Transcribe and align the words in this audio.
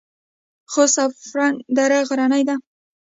د 0.03 0.03
خوست 0.71 0.97
او 1.03 1.09
فرنګ 1.29 1.55
دره 1.75 1.99
غرنۍ 2.09 2.43
ده 2.49 2.55